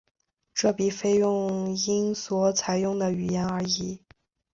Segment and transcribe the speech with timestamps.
[0.55, 4.01] 这笔费用因所采用的语言而异。